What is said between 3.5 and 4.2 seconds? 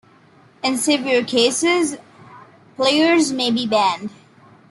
be banned.